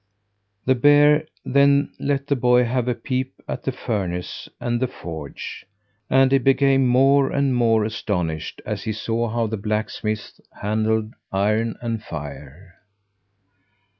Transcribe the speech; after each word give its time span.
The 0.65 0.73
bear 0.73 1.27
then 1.45 1.91
let 1.99 2.25
the 2.25 2.35
boy 2.35 2.63
have 2.63 2.87
a 2.87 2.95
peep 2.95 3.35
at 3.47 3.61
the 3.61 3.71
furnace 3.71 4.49
and 4.59 4.79
the 4.81 4.87
forge, 4.87 5.63
and 6.09 6.31
he 6.31 6.39
became 6.39 6.87
more 6.87 7.29
and 7.31 7.53
more 7.55 7.83
astonished 7.85 8.63
as 8.65 8.81
he 8.85 8.93
saw 8.93 9.29
how 9.29 9.45
the 9.45 9.57
blacksmiths 9.57 10.41
handled 10.59 11.13
iron 11.31 11.75
and 11.83 12.01
fire. 12.01 12.79